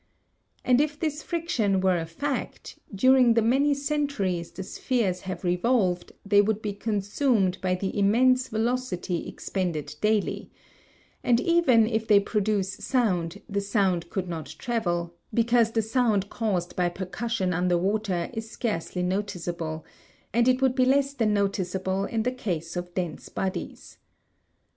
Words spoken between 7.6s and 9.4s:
by the immense velocity